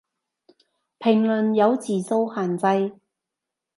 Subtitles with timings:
[0.99, 2.99] 評論有字數限制